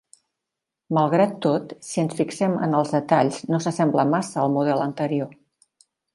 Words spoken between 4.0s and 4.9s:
massa al model